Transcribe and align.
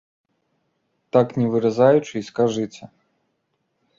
Так 1.17 1.27
не 1.41 1.47
выразаючы 1.55 2.13
і 2.19 2.23
скажыце. 2.29 2.83